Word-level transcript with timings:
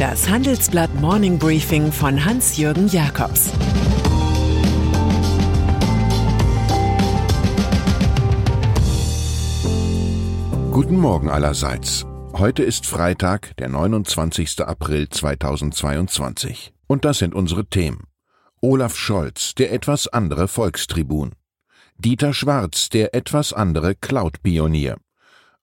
Das 0.00 0.30
Handelsblatt 0.30 0.94
Morning 0.94 1.38
Briefing 1.38 1.92
von 1.92 2.24
Hans-Jürgen 2.24 2.88
Jakobs 2.88 3.50
Guten 10.70 10.96
Morgen 10.96 11.28
allerseits. 11.28 12.06
Heute 12.32 12.62
ist 12.62 12.86
Freitag, 12.86 13.54
der 13.58 13.68
29. 13.68 14.60
April 14.60 15.10
2022. 15.10 16.72
Und 16.86 17.04
das 17.04 17.18
sind 17.18 17.34
unsere 17.34 17.66
Themen. 17.66 18.04
Olaf 18.62 18.96
Scholz, 18.96 19.54
der 19.54 19.70
etwas 19.70 20.08
andere 20.08 20.48
Volkstribun. 20.48 21.32
Dieter 21.98 22.32
Schwarz, 22.32 22.88
der 22.88 23.14
etwas 23.14 23.52
andere 23.52 23.94
Cloud-Pionier. 23.96 24.96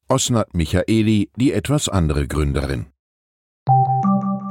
Osnat 0.07 0.53
Michaeli, 0.53 1.31
die 1.35 1.53
etwas 1.53 1.89
andere 1.89 2.27
Gründerin. 2.27 2.85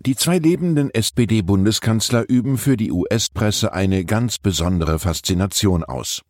die 0.00 0.14
zwei 0.14 0.38
lebenden 0.38 0.90
SPD-Bundeskanzler 0.94 2.28
üben 2.28 2.56
für 2.56 2.76
die 2.76 2.92
US-Presse 2.92 3.72
eine 3.72 4.04
ganz 4.04 4.38
besondere 4.38 5.00
Faszination 5.00 5.82
aus. 5.82 6.22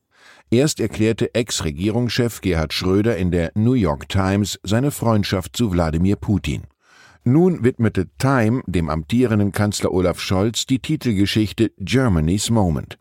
Erst 0.50 0.80
erklärte 0.80 1.34
Ex-Regierungschef 1.34 2.40
Gerhard 2.40 2.72
Schröder 2.72 3.18
in 3.18 3.30
der 3.30 3.52
New 3.54 3.74
York 3.74 4.08
Times 4.08 4.58
seine 4.62 4.90
Freundschaft 4.90 5.54
zu 5.54 5.70
Wladimir 5.70 6.16
Putin. 6.16 6.62
Nun 7.24 7.62
widmete 7.62 8.08
Time 8.16 8.62
dem 8.66 8.88
amtierenden 8.88 9.52
Kanzler 9.52 9.92
Olaf 9.92 10.18
Scholz 10.18 10.64
die 10.64 10.78
Titelgeschichte 10.78 11.72
Germany's 11.76 12.48
Moment. 12.48 12.96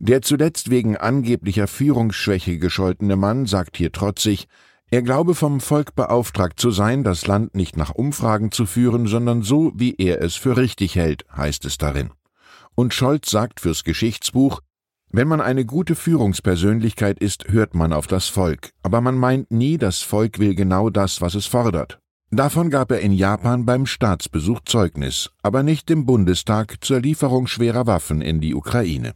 Der 0.00 0.22
zuletzt 0.22 0.70
wegen 0.70 0.96
angeblicher 0.96 1.68
Führungsschwäche 1.68 2.58
gescholtene 2.58 3.14
Mann 3.14 3.46
sagt 3.46 3.76
hier 3.76 3.92
trotzig, 3.92 4.48
er 4.90 5.02
glaube 5.02 5.34
vom 5.34 5.60
Volk 5.60 5.94
beauftragt 5.94 6.58
zu 6.58 6.70
sein, 6.70 7.04
das 7.04 7.26
Land 7.26 7.54
nicht 7.54 7.76
nach 7.76 7.94
Umfragen 7.94 8.52
zu 8.52 8.64
führen, 8.64 9.06
sondern 9.06 9.42
so, 9.42 9.72
wie 9.74 9.94
er 9.96 10.22
es 10.22 10.36
für 10.36 10.56
richtig 10.56 10.96
hält, 10.96 11.24
heißt 11.36 11.64
es 11.66 11.76
darin. 11.76 12.10
Und 12.74 12.94
Scholz 12.94 13.30
sagt 13.30 13.60
fürs 13.60 13.84
Geschichtsbuch, 13.84 14.60
wenn 15.10 15.28
man 15.28 15.40
eine 15.40 15.64
gute 15.64 15.94
Führungspersönlichkeit 15.94 17.18
ist, 17.18 17.48
hört 17.48 17.74
man 17.74 17.92
auf 17.92 18.06
das 18.06 18.28
Volk, 18.28 18.70
aber 18.82 19.00
man 19.00 19.16
meint 19.16 19.50
nie, 19.50 19.78
das 19.78 20.00
Volk 20.00 20.38
will 20.38 20.54
genau 20.54 20.90
das, 20.90 21.20
was 21.20 21.34
es 21.34 21.46
fordert. 21.46 21.98
Davon 22.30 22.68
gab 22.68 22.90
er 22.90 23.00
in 23.00 23.12
Japan 23.12 23.64
beim 23.64 23.86
Staatsbesuch 23.86 24.60
Zeugnis, 24.66 25.30
aber 25.42 25.62
nicht 25.62 25.90
im 25.90 26.04
Bundestag 26.04 26.76
zur 26.84 27.00
Lieferung 27.00 27.46
schwerer 27.46 27.86
Waffen 27.86 28.20
in 28.20 28.42
die 28.42 28.54
Ukraine. 28.54 29.14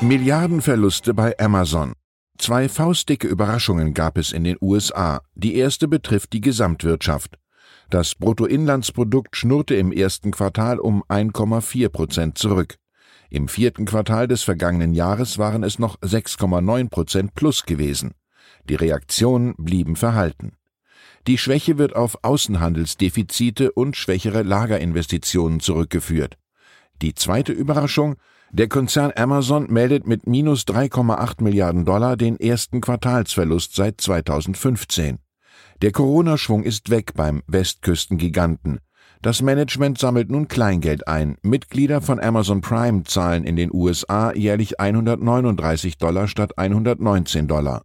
Milliardenverluste 0.00 1.12
bei 1.12 1.38
Amazon. 1.38 1.92
Zwei 2.38 2.68
faustdicke 2.68 3.26
Überraschungen 3.26 3.94
gab 3.94 4.16
es 4.16 4.32
in 4.32 4.44
den 4.44 4.56
USA. 4.60 5.22
Die 5.34 5.56
erste 5.56 5.88
betrifft 5.88 6.32
die 6.32 6.40
Gesamtwirtschaft. 6.40 7.36
Das 7.90 8.14
Bruttoinlandsprodukt 8.14 9.36
schnurrte 9.36 9.74
im 9.74 9.92
ersten 9.92 10.30
Quartal 10.30 10.78
um 10.78 11.02
1,4 11.08 11.88
Prozent 11.88 12.38
zurück. 12.38 12.76
Im 13.28 13.48
vierten 13.48 13.84
Quartal 13.84 14.28
des 14.28 14.42
vergangenen 14.42 14.94
Jahres 14.94 15.36
waren 15.36 15.62
es 15.62 15.78
noch 15.78 15.98
6,9 16.00 16.88
Prozent 16.88 17.34
plus 17.34 17.64
gewesen. 17.64 18.14
Die 18.68 18.76
Reaktionen 18.76 19.54
blieben 19.58 19.96
verhalten. 19.96 20.52
Die 21.26 21.38
Schwäche 21.38 21.76
wird 21.76 21.96
auf 21.96 22.22
Außenhandelsdefizite 22.22 23.72
und 23.72 23.96
schwächere 23.96 24.42
Lagerinvestitionen 24.42 25.60
zurückgeführt. 25.60 26.38
Die 27.02 27.14
zweite 27.14 27.52
Überraschung 27.52 28.16
der 28.50 28.68
Konzern 28.68 29.12
Amazon 29.14 29.66
meldet 29.70 30.06
mit 30.06 30.26
minus 30.26 30.62
3,8 30.62 31.42
Milliarden 31.42 31.84
Dollar 31.84 32.16
den 32.16 32.40
ersten 32.40 32.80
Quartalsverlust 32.80 33.74
seit 33.74 34.00
2015. 34.00 35.18
Der 35.82 35.92
Corona-Schwung 35.92 36.62
ist 36.62 36.88
weg 36.88 37.12
beim 37.14 37.42
Westküstengiganten. 37.46 38.80
Das 39.20 39.42
Management 39.42 39.98
sammelt 39.98 40.30
nun 40.30 40.48
Kleingeld 40.48 41.06
ein. 41.08 41.36
Mitglieder 41.42 42.00
von 42.00 42.20
Amazon 42.20 42.62
Prime 42.62 43.02
zahlen 43.04 43.44
in 43.44 43.56
den 43.56 43.70
USA 43.72 44.32
jährlich 44.32 44.80
139 44.80 45.98
Dollar 45.98 46.26
statt 46.26 46.56
119 46.56 47.48
Dollar. 47.48 47.82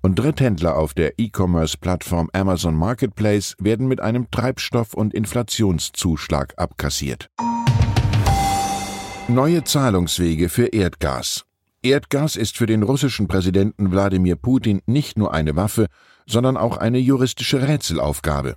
Und 0.00 0.18
Dritthändler 0.18 0.76
auf 0.76 0.94
der 0.94 1.18
E-Commerce-Plattform 1.18 2.30
Amazon 2.32 2.74
Marketplace 2.74 3.54
werden 3.58 3.86
mit 3.88 4.00
einem 4.00 4.30
Treibstoff- 4.30 4.94
und 4.94 5.12
Inflationszuschlag 5.12 6.54
abkassiert. 6.56 7.28
Neue 9.28 9.64
Zahlungswege 9.64 10.48
für 10.48 10.66
Erdgas. 10.66 11.46
Erdgas 11.82 12.36
ist 12.36 12.56
für 12.56 12.66
den 12.66 12.84
russischen 12.84 13.26
Präsidenten 13.26 13.90
Wladimir 13.90 14.36
Putin 14.36 14.82
nicht 14.86 15.18
nur 15.18 15.34
eine 15.34 15.56
Waffe, 15.56 15.86
sondern 16.26 16.56
auch 16.56 16.76
eine 16.76 16.98
juristische 16.98 17.66
Rätselaufgabe. 17.66 18.54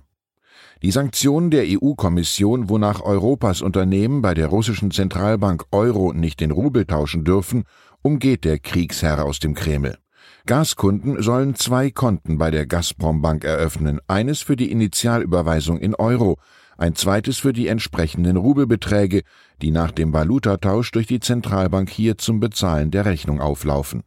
Die 0.82 0.92
Sanktionen 0.92 1.50
der 1.50 1.64
EU-Kommission, 1.66 2.68
wonach 2.68 3.02
Europas 3.02 3.62
Unternehmen 3.62 4.22
bei 4.22 4.32
der 4.32 4.46
russischen 4.46 4.92
Zentralbank 4.92 5.64
Euro 5.72 6.12
nicht 6.12 6.38
den 6.38 6.52
Rubel 6.52 6.86
tauschen 6.86 7.24
dürfen, 7.24 7.64
umgeht 8.02 8.44
der 8.44 8.60
Kriegsherr 8.60 9.24
aus 9.24 9.40
dem 9.40 9.54
Kreml. 9.54 9.98
Gaskunden 10.46 11.20
sollen 11.20 11.56
zwei 11.56 11.90
Konten 11.90 12.38
bei 12.38 12.52
der 12.52 12.66
Gazprom 12.66 13.22
Bank 13.22 13.42
eröffnen, 13.42 13.98
eines 14.06 14.40
für 14.40 14.54
die 14.54 14.70
Initialüberweisung 14.70 15.80
in 15.80 15.96
Euro, 15.96 16.38
ein 16.80 16.94
zweites 16.94 17.38
für 17.38 17.52
die 17.52 17.68
entsprechenden 17.68 18.36
Rubelbeträge, 18.36 19.22
die 19.60 19.70
nach 19.70 19.90
dem 19.90 20.12
Valutatausch 20.12 20.90
durch 20.92 21.06
die 21.06 21.20
Zentralbank 21.20 21.90
hier 21.90 22.16
zum 22.16 22.40
Bezahlen 22.40 22.90
der 22.90 23.04
Rechnung 23.04 23.40
auflaufen. 23.40 24.02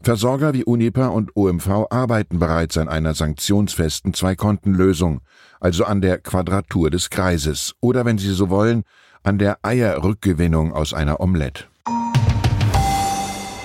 Versorger 0.00 0.54
wie 0.54 0.64
Unipa 0.64 1.08
und 1.08 1.36
OMV 1.36 1.86
arbeiten 1.90 2.38
bereits 2.38 2.76
an 2.76 2.88
einer 2.88 3.14
sanktionsfesten 3.14 4.14
Zweikontenlösung, 4.14 5.22
also 5.58 5.84
an 5.84 6.00
der 6.00 6.18
Quadratur 6.18 6.90
des 6.90 7.10
Kreises 7.10 7.74
oder, 7.80 8.04
wenn 8.04 8.18
Sie 8.18 8.32
so 8.32 8.50
wollen, 8.50 8.84
an 9.22 9.38
der 9.38 9.58
Eierrückgewinnung 9.62 10.72
aus 10.72 10.94
einer 10.94 11.20
Omelette. 11.20 11.64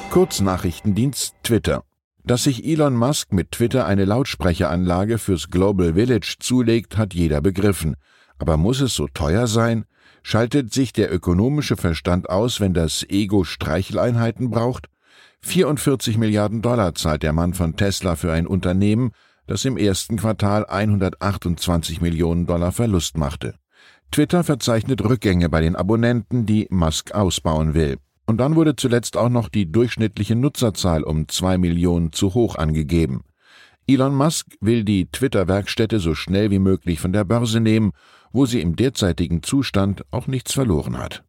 Kurznachrichtendienst 0.09 1.35
Twitter. 1.43 1.83
Dass 2.23 2.43
sich 2.43 2.65
Elon 2.65 2.95
Musk 2.95 3.33
mit 3.33 3.51
Twitter 3.51 3.85
eine 3.85 4.05
Lautsprecheranlage 4.05 5.17
fürs 5.17 5.49
Global 5.49 5.95
Village 5.95 6.37
zulegt, 6.39 6.97
hat 6.97 7.13
jeder 7.13 7.41
begriffen. 7.41 7.95
Aber 8.43 8.57
muss 8.57 8.81
es 8.81 8.93
so 8.93 9.07
teuer 9.07 9.47
sein? 9.47 9.85
Schaltet 10.21 10.73
sich 10.73 10.91
der 10.91 11.13
ökonomische 11.13 11.77
Verstand 11.77 12.29
aus, 12.29 12.59
wenn 12.59 12.73
das 12.73 13.05
Ego 13.07 13.45
Streicheleinheiten 13.45 14.49
braucht? 14.49 14.89
44 15.43 16.17
Milliarden 16.17 16.61
Dollar 16.61 16.93
zahlt 16.93 17.23
der 17.23 17.31
Mann 17.31 17.53
von 17.53 17.77
Tesla 17.77 18.17
für 18.17 18.33
ein 18.33 18.45
Unternehmen, 18.45 19.11
das 19.47 19.63
im 19.63 19.77
ersten 19.77 20.17
Quartal 20.17 20.65
128 20.65 22.01
Millionen 22.01 22.45
Dollar 22.45 22.73
Verlust 22.73 23.17
machte. 23.17 23.55
Twitter 24.11 24.43
verzeichnet 24.43 25.01
Rückgänge 25.01 25.47
bei 25.47 25.61
den 25.61 25.77
Abonnenten, 25.77 26.45
die 26.45 26.67
Musk 26.69 27.13
ausbauen 27.13 27.73
will. 27.73 27.95
Und 28.25 28.39
dann 28.39 28.57
wurde 28.57 28.75
zuletzt 28.75 29.15
auch 29.15 29.29
noch 29.29 29.47
die 29.47 29.71
durchschnittliche 29.71 30.35
Nutzerzahl 30.35 31.03
um 31.03 31.29
zwei 31.29 31.57
Millionen 31.57 32.11
zu 32.11 32.33
hoch 32.33 32.57
angegeben. 32.57 33.23
Elon 33.85 34.15
Musk 34.15 34.47
will 34.61 34.85
die 34.85 35.07
Twitter-Werkstätte 35.07 35.99
so 35.99 36.15
schnell 36.15 36.51
wie 36.51 36.59
möglich 36.59 37.01
von 37.01 37.11
der 37.11 37.25
Börse 37.25 37.59
nehmen 37.59 37.91
wo 38.33 38.45
sie 38.45 38.59
im 38.59 38.75
derzeitigen 38.75 39.43
Zustand 39.43 40.03
auch 40.11 40.27
nichts 40.27 40.53
verloren 40.53 40.97
hat. 40.97 41.23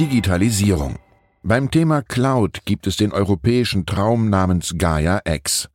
Digitalisierung. 0.00 0.96
Beim 1.44 1.70
Thema 1.70 2.02
Cloud 2.02 2.64
gibt 2.64 2.86
es 2.86 2.96
den 2.96 3.12
europäischen 3.12 3.84
Traum 3.84 4.30
namens 4.30 4.74
Gaia 4.78 5.20
X. 5.24 5.68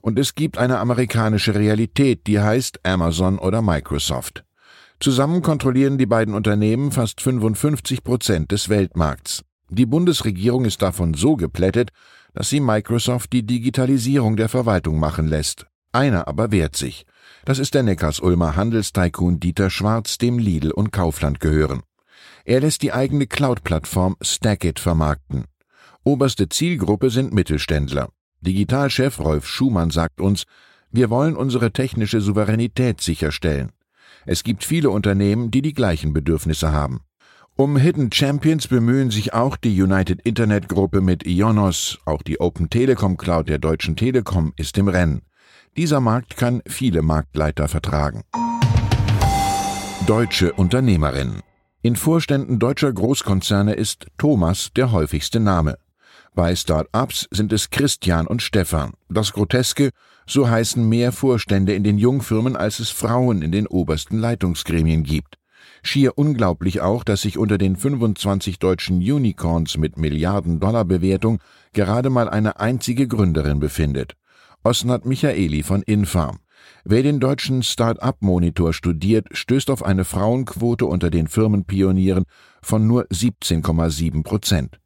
Und 0.00 0.18
es 0.18 0.34
gibt 0.34 0.58
eine 0.58 0.78
amerikanische 0.78 1.54
Realität, 1.54 2.26
die 2.26 2.40
heißt 2.40 2.80
Amazon 2.84 3.38
oder 3.38 3.62
Microsoft. 3.62 4.44
Zusammen 5.00 5.42
kontrollieren 5.42 5.98
die 5.98 6.06
beiden 6.06 6.34
Unternehmen 6.34 6.92
fast 6.92 7.20
55 7.20 8.04
Prozent 8.04 8.52
des 8.52 8.68
Weltmarkts. 8.68 9.44
Die 9.70 9.86
Bundesregierung 9.86 10.66
ist 10.66 10.82
davon 10.82 11.14
so 11.14 11.36
geplättet, 11.36 11.90
dass 12.34 12.48
sie 12.48 12.60
Microsoft 12.60 13.32
die 13.32 13.44
Digitalisierung 13.44 14.36
der 14.36 14.48
Verwaltung 14.48 15.00
machen 15.00 15.26
lässt. 15.26 15.66
Einer 15.90 16.28
aber 16.28 16.52
wehrt 16.52 16.76
sich. 16.76 17.06
Das 17.44 17.58
ist 17.58 17.74
der 17.74 17.82
Neckarsulmer 17.82 18.56
Handelstycoon 18.56 19.40
Dieter 19.40 19.70
Schwarz, 19.70 20.18
dem 20.18 20.38
Lidl 20.38 20.70
und 20.70 20.92
Kaufland 20.92 21.40
gehören. 21.40 21.82
Er 22.44 22.60
lässt 22.60 22.82
die 22.82 22.92
eigene 22.92 23.26
Cloud-Plattform 23.26 24.16
Stackit 24.20 24.80
vermarkten. 24.80 25.44
Oberste 26.04 26.48
Zielgruppe 26.48 27.10
sind 27.10 27.32
Mittelständler. 27.32 28.10
Digitalchef 28.40 29.18
Rolf 29.20 29.46
Schumann 29.46 29.90
sagt 29.90 30.20
uns, 30.20 30.44
wir 30.90 31.10
wollen 31.10 31.34
unsere 31.34 31.72
technische 31.72 32.20
Souveränität 32.20 33.00
sicherstellen. 33.00 33.72
Es 34.26 34.42
gibt 34.42 34.64
viele 34.64 34.90
Unternehmen, 34.90 35.50
die 35.50 35.62
die 35.62 35.72
gleichen 35.72 36.12
Bedürfnisse 36.12 36.72
haben. 36.72 37.00
Um 37.56 37.76
Hidden 37.76 38.10
Champions 38.12 38.68
bemühen 38.68 39.10
sich 39.10 39.32
auch 39.32 39.56
die 39.56 39.80
United 39.80 40.20
Internet 40.22 40.68
Gruppe 40.68 41.00
mit 41.00 41.24
Ionos, 41.26 41.98
auch 42.04 42.22
die 42.22 42.40
Open 42.40 42.68
Telekom 42.68 43.16
Cloud 43.16 43.48
der 43.48 43.58
Deutschen 43.58 43.96
Telekom 43.96 44.52
ist 44.56 44.76
im 44.76 44.88
Rennen. 44.88 45.22
Dieser 45.76 45.98
Markt 45.98 46.36
kann 46.36 46.62
viele 46.66 47.02
Marktleiter 47.02 47.66
vertragen. 47.66 48.22
Deutsche 50.06 50.52
Unternehmerinnen. 50.52 51.40
In 51.82 51.96
Vorständen 51.96 52.60
deutscher 52.60 52.92
Großkonzerne 52.92 53.74
ist 53.74 54.06
Thomas 54.16 54.70
der 54.76 54.92
häufigste 54.92 55.40
Name. 55.40 55.76
Bei 56.32 56.54
Start-ups 56.54 57.26
sind 57.32 57.52
es 57.52 57.70
Christian 57.70 58.28
und 58.28 58.40
Stefan. 58.40 58.92
Das 59.08 59.32
Groteske, 59.32 59.90
so 60.28 60.48
heißen 60.48 60.88
mehr 60.88 61.10
Vorstände 61.10 61.74
in 61.74 61.82
den 61.82 61.98
Jungfirmen, 61.98 62.54
als 62.54 62.78
es 62.78 62.90
Frauen 62.90 63.42
in 63.42 63.50
den 63.50 63.66
obersten 63.66 64.18
Leitungsgremien 64.18 65.02
gibt. 65.02 65.38
Schier 65.82 66.16
unglaublich 66.16 66.82
auch, 66.82 67.02
dass 67.02 67.22
sich 67.22 67.36
unter 67.36 67.58
den 67.58 67.74
25 67.74 68.60
deutschen 68.60 68.98
Unicorns 68.98 69.76
mit 69.76 69.98
Milliarden 69.98 70.60
Dollar 70.60 70.84
Bewertung 70.84 71.40
gerade 71.72 72.10
mal 72.10 72.30
eine 72.30 72.60
einzige 72.60 73.08
Gründerin 73.08 73.58
befindet. 73.58 74.14
Osnat 74.66 75.04
Michaeli 75.04 75.62
von 75.62 75.82
Infarm. 75.82 76.38
Wer 76.86 77.02
den 77.02 77.20
deutschen 77.20 77.62
Start-up-Monitor 77.62 78.72
studiert, 78.72 79.26
stößt 79.32 79.68
auf 79.68 79.84
eine 79.84 80.06
Frauenquote 80.06 80.86
unter 80.86 81.10
den 81.10 81.28
Firmenpionieren 81.28 82.24
von 82.62 82.86
nur 82.86 83.04
17,7 83.08 84.22
Prozent. 84.22 84.80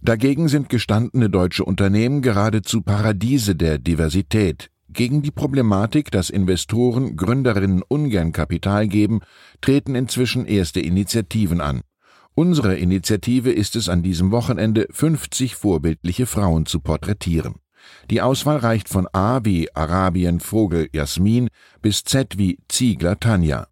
Dagegen 0.00 0.48
sind 0.48 0.68
gestandene 0.68 1.30
deutsche 1.30 1.64
Unternehmen 1.64 2.22
geradezu 2.22 2.82
Paradiese 2.82 3.54
der 3.54 3.78
Diversität. 3.78 4.68
Gegen 4.88 5.22
die 5.22 5.30
Problematik, 5.30 6.10
dass 6.10 6.28
Investoren 6.28 7.14
Gründerinnen 7.14 7.82
ungern 7.86 8.32
Kapital 8.32 8.88
geben, 8.88 9.20
treten 9.60 9.94
inzwischen 9.94 10.44
erste 10.44 10.80
Initiativen 10.80 11.60
an. 11.60 11.82
Unsere 12.34 12.76
Initiative 12.76 13.52
ist 13.52 13.76
es 13.76 13.88
an 13.88 14.02
diesem 14.02 14.32
Wochenende, 14.32 14.88
50 14.90 15.54
vorbildliche 15.54 16.26
Frauen 16.26 16.66
zu 16.66 16.80
porträtieren. 16.80 17.60
Die 18.10 18.20
Auswahl 18.22 18.58
reicht 18.58 18.88
von 18.88 19.06
A 19.12 19.40
wie 19.44 19.74
Arabien 19.74 20.40
Vogel 20.40 20.88
Jasmin 20.92 21.48
bis 21.82 22.04
Z 22.04 22.38
wie 22.38 22.58
Ziegler 22.68 23.18
Tanja. 23.20 23.66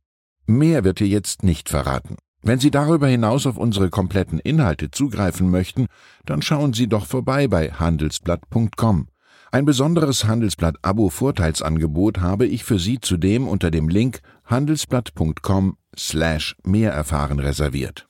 Mehr 0.46 0.84
wird 0.84 0.98
hier 0.98 1.08
jetzt 1.08 1.42
nicht 1.42 1.68
verraten. 1.68 2.16
Wenn 2.42 2.60
Sie 2.60 2.70
darüber 2.70 3.08
hinaus 3.08 3.46
auf 3.46 3.56
unsere 3.56 3.90
kompletten 3.90 4.38
Inhalte 4.38 4.90
zugreifen 4.90 5.50
möchten, 5.50 5.86
dann 6.24 6.40
schauen 6.40 6.72
Sie 6.72 6.88
doch 6.88 7.06
vorbei 7.06 7.48
bei 7.48 7.70
handelsblatt.com. 7.70 9.08
Ein 9.50 9.64
besonderes 9.64 10.24
Handelsblatt-Abo-Vorteilsangebot 10.24 12.20
habe 12.20 12.46
ich 12.46 12.64
für 12.64 12.78
Sie 12.78 13.00
zudem 13.00 13.48
unter 13.48 13.70
dem 13.70 13.88
Link 13.88 14.20
handelsblatt.com 14.44 15.76
slash 15.96 16.56
mehr 16.64 16.92
erfahren 16.92 17.38
reserviert. 17.38 18.08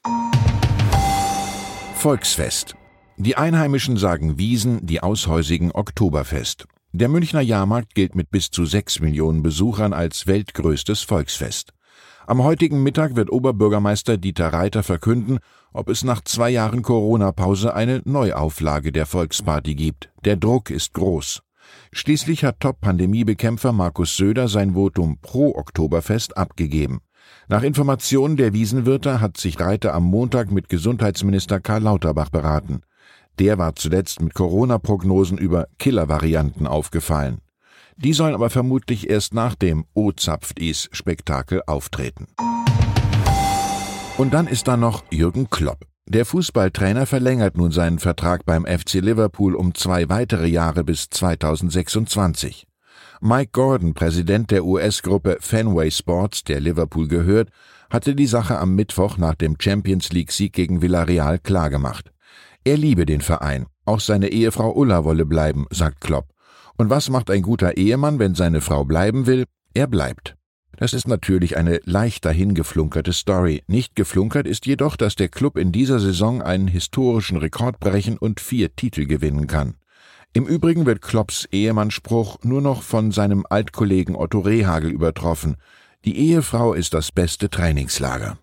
Volksfest. 1.94 2.77
Die 3.20 3.36
Einheimischen 3.36 3.96
sagen 3.96 4.38
Wiesen, 4.38 4.86
die 4.86 5.02
Aushäusigen 5.02 5.72
Oktoberfest. 5.72 6.68
Der 6.92 7.08
Münchner 7.08 7.40
Jahrmarkt 7.40 7.96
gilt 7.96 8.14
mit 8.14 8.30
bis 8.30 8.52
zu 8.52 8.64
sechs 8.64 9.00
Millionen 9.00 9.42
Besuchern 9.42 9.92
als 9.92 10.28
weltgrößtes 10.28 11.02
Volksfest. 11.02 11.72
Am 12.28 12.44
heutigen 12.44 12.80
Mittag 12.84 13.16
wird 13.16 13.32
Oberbürgermeister 13.32 14.18
Dieter 14.18 14.52
Reiter 14.52 14.84
verkünden, 14.84 15.40
ob 15.72 15.88
es 15.88 16.04
nach 16.04 16.22
zwei 16.22 16.50
Jahren 16.50 16.82
Corona-Pause 16.82 17.74
eine 17.74 18.02
Neuauflage 18.04 18.92
der 18.92 19.04
Volksparty 19.04 19.74
gibt. 19.74 20.12
Der 20.24 20.36
Druck 20.36 20.70
ist 20.70 20.94
groß. 20.94 21.42
Schließlich 21.90 22.44
hat 22.44 22.60
Top-Pandemiebekämpfer 22.60 23.72
Markus 23.72 24.16
Söder 24.16 24.46
sein 24.46 24.74
Votum 24.74 25.18
pro 25.20 25.56
Oktoberfest 25.56 26.36
abgegeben. 26.36 27.00
Nach 27.48 27.64
Informationen 27.64 28.36
der 28.36 28.52
Wiesenwirte 28.52 29.20
hat 29.20 29.38
sich 29.38 29.58
Reiter 29.58 29.92
am 29.92 30.04
Montag 30.04 30.52
mit 30.52 30.68
Gesundheitsminister 30.68 31.58
Karl 31.58 31.82
Lauterbach 31.82 32.30
beraten. 32.30 32.82
Der 33.38 33.56
war 33.56 33.76
zuletzt 33.76 34.20
mit 34.20 34.34
Corona-Prognosen 34.34 35.38
über 35.38 35.68
Killer-Varianten 35.78 36.66
aufgefallen. 36.66 37.38
Die 37.96 38.12
sollen 38.12 38.34
aber 38.34 38.50
vermutlich 38.50 39.08
erst 39.08 39.32
nach 39.32 39.54
dem 39.54 39.84
O 39.94 40.10
zapft 40.10 40.58
is 40.58 40.88
Spektakel 40.92 41.62
auftreten. 41.66 42.26
Und 44.16 44.34
dann 44.34 44.48
ist 44.48 44.66
da 44.66 44.76
noch 44.76 45.04
Jürgen 45.10 45.50
Klopp. 45.50 45.84
Der 46.06 46.24
Fußballtrainer 46.24 47.06
verlängert 47.06 47.56
nun 47.56 47.70
seinen 47.70 48.00
Vertrag 48.00 48.44
beim 48.44 48.64
FC 48.64 48.94
Liverpool 48.94 49.54
um 49.54 49.74
zwei 49.74 50.08
weitere 50.08 50.48
Jahre 50.48 50.82
bis 50.82 51.08
2026. 51.10 52.66
Mike 53.20 53.50
Gordon, 53.52 53.94
Präsident 53.94 54.50
der 54.50 54.64
US-Gruppe 54.64 55.38
Fenway 55.40 55.90
Sports, 55.90 56.42
der 56.44 56.60
Liverpool 56.60 57.06
gehört, 57.06 57.50
hatte 57.90 58.14
die 58.14 58.26
Sache 58.26 58.58
am 58.58 58.74
Mittwoch 58.74 59.16
nach 59.16 59.34
dem 59.34 59.56
Champions 59.60 60.10
League-Sieg 60.10 60.52
gegen 60.52 60.82
Villarreal 60.82 61.38
klargemacht. 61.38 62.10
Er 62.64 62.76
liebe 62.76 63.06
den 63.06 63.20
Verein, 63.20 63.66
auch 63.84 64.00
seine 64.00 64.28
Ehefrau 64.28 64.72
Ulla 64.72 65.04
wolle 65.04 65.24
bleiben, 65.24 65.66
sagt 65.70 66.00
Klopp. 66.00 66.26
Und 66.76 66.90
was 66.90 67.10
macht 67.10 67.30
ein 67.30 67.42
guter 67.42 67.76
Ehemann, 67.76 68.18
wenn 68.18 68.34
seine 68.34 68.60
Frau 68.60 68.84
bleiben 68.84 69.26
will? 69.26 69.44
Er 69.74 69.86
bleibt. 69.86 70.36
Das 70.76 70.92
ist 70.92 71.08
natürlich 71.08 71.56
eine 71.56 71.80
leicht 71.84 72.24
dahingeflunkerte 72.24 73.12
Story. 73.12 73.64
Nicht 73.66 73.96
geflunkert 73.96 74.46
ist 74.46 74.64
jedoch, 74.64 74.96
dass 74.96 75.16
der 75.16 75.28
Club 75.28 75.58
in 75.58 75.72
dieser 75.72 75.98
Saison 75.98 76.40
einen 76.40 76.68
historischen 76.68 77.36
Rekord 77.36 77.80
brechen 77.80 78.16
und 78.16 78.38
vier 78.38 78.76
Titel 78.76 79.06
gewinnen 79.06 79.48
kann. 79.48 79.74
Im 80.34 80.46
Übrigen 80.46 80.86
wird 80.86 81.02
Klopps 81.02 81.48
Ehemannspruch 81.50 82.38
nur 82.44 82.60
noch 82.60 82.82
von 82.82 83.10
seinem 83.10 83.44
Altkollegen 83.48 84.14
Otto 84.14 84.38
Rehagel 84.38 84.90
übertroffen. 84.92 85.56
Die 86.04 86.16
Ehefrau 86.16 86.74
ist 86.74 86.94
das 86.94 87.10
beste 87.10 87.50
Trainingslager. 87.50 88.38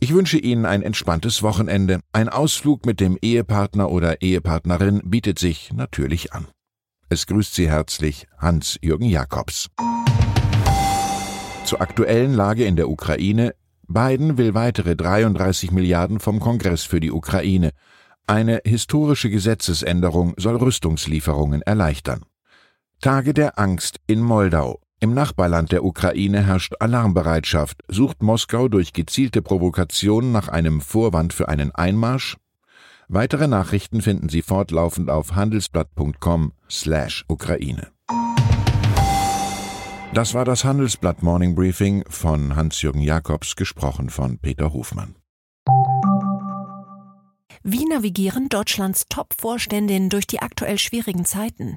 Ich 0.00 0.12
wünsche 0.12 0.38
Ihnen 0.38 0.66
ein 0.66 0.82
entspanntes 0.82 1.42
Wochenende. 1.42 2.00
Ein 2.12 2.28
Ausflug 2.28 2.84
mit 2.84 3.00
dem 3.00 3.16
Ehepartner 3.20 3.90
oder 3.90 4.20
Ehepartnerin 4.22 5.00
bietet 5.04 5.38
sich 5.38 5.72
natürlich 5.72 6.32
an. 6.32 6.46
Es 7.08 7.26
grüßt 7.26 7.54
Sie 7.54 7.68
herzlich 7.68 8.26
Hans-Jürgen 8.38 9.08
Jakobs. 9.08 9.68
Zur 11.64 11.80
aktuellen 11.80 12.34
Lage 12.34 12.64
in 12.64 12.76
der 12.76 12.90
Ukraine. 12.90 13.54
Biden 13.86 14.36
will 14.36 14.54
weitere 14.54 14.96
33 14.96 15.70
Milliarden 15.70 16.20
vom 16.20 16.40
Kongress 16.40 16.82
für 16.82 17.00
die 17.00 17.12
Ukraine. 17.12 17.70
Eine 18.26 18.60
historische 18.64 19.30
Gesetzesänderung 19.30 20.34
soll 20.36 20.56
Rüstungslieferungen 20.56 21.62
erleichtern. 21.62 22.24
Tage 23.00 23.34
der 23.34 23.58
Angst 23.58 24.00
in 24.06 24.20
Moldau. 24.20 24.80
Im 25.04 25.12
Nachbarland 25.12 25.70
der 25.70 25.84
Ukraine 25.84 26.46
herrscht 26.46 26.76
Alarmbereitschaft. 26.80 27.82
Sucht 27.88 28.22
Moskau 28.22 28.68
durch 28.68 28.94
gezielte 28.94 29.42
Provokationen 29.42 30.32
nach 30.32 30.48
einem 30.48 30.80
Vorwand 30.80 31.34
für 31.34 31.50
einen 31.50 31.74
Einmarsch? 31.74 32.38
Weitere 33.08 33.46
Nachrichten 33.46 34.00
finden 34.00 34.30
Sie 34.30 34.40
fortlaufend 34.40 35.10
auf 35.10 35.34
handelsblatt.com/Ukraine. 35.34 37.88
Das 40.14 40.32
war 40.32 40.46
das 40.46 40.64
Handelsblatt 40.64 41.22
Morning 41.22 41.54
Briefing 41.54 42.04
von 42.08 42.56
Hans-Jürgen 42.56 43.02
Jakobs, 43.02 43.56
gesprochen 43.56 44.08
von 44.08 44.38
Peter 44.38 44.72
Hofmann. 44.72 45.16
Wie 47.62 47.84
navigieren 47.84 48.48
Deutschlands 48.48 49.04
Top-Vorständinnen 49.10 50.08
durch 50.08 50.26
die 50.26 50.40
aktuell 50.40 50.78
schwierigen 50.78 51.26
Zeiten? 51.26 51.76